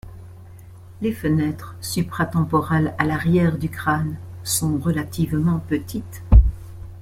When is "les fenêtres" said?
1.03-1.75